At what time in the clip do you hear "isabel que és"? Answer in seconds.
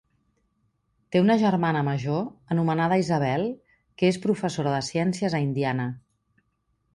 3.03-4.19